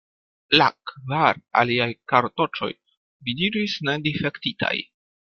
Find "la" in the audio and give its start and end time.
0.59-0.67